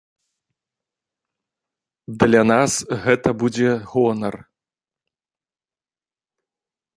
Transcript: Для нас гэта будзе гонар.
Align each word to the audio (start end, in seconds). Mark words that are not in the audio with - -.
Для 2.23 2.41
нас 2.51 2.71
гэта 3.03 3.29
будзе 3.43 3.69
гонар. 3.93 4.35